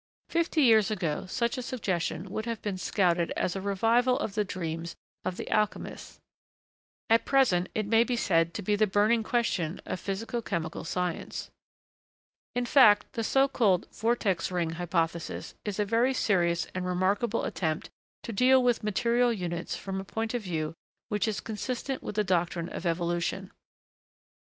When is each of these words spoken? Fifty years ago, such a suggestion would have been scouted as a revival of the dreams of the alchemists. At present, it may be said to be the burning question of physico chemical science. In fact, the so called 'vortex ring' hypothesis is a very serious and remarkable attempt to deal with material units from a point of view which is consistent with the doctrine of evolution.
Fifty 0.29 0.63
years 0.63 0.89
ago, 0.89 1.27
such 1.27 1.59
a 1.59 1.61
suggestion 1.61 2.27
would 2.31 2.45
have 2.45 2.59
been 2.63 2.79
scouted 2.79 3.29
as 3.37 3.55
a 3.55 3.61
revival 3.61 4.17
of 4.17 4.33
the 4.33 4.43
dreams 4.43 4.95
of 5.23 5.37
the 5.37 5.47
alchemists. 5.51 6.17
At 7.07 7.23
present, 7.23 7.69
it 7.75 7.85
may 7.85 8.03
be 8.03 8.15
said 8.15 8.55
to 8.55 8.63
be 8.63 8.75
the 8.75 8.87
burning 8.87 9.21
question 9.21 9.79
of 9.85 9.99
physico 9.99 10.41
chemical 10.41 10.83
science. 10.85 11.51
In 12.55 12.65
fact, 12.65 13.13
the 13.13 13.23
so 13.23 13.47
called 13.47 13.87
'vortex 13.93 14.49
ring' 14.49 14.71
hypothesis 14.71 15.53
is 15.65 15.77
a 15.77 15.85
very 15.85 16.15
serious 16.15 16.65
and 16.73 16.83
remarkable 16.83 17.43
attempt 17.45 17.91
to 18.23 18.33
deal 18.33 18.63
with 18.63 18.81
material 18.83 19.31
units 19.31 19.75
from 19.75 19.99
a 20.01 20.03
point 20.03 20.33
of 20.33 20.41
view 20.41 20.73
which 21.09 21.27
is 21.27 21.39
consistent 21.39 22.01
with 22.01 22.15
the 22.15 22.23
doctrine 22.23 22.69
of 22.69 22.87
evolution. 22.87 23.51